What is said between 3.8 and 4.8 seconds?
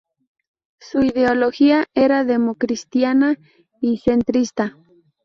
y centrista.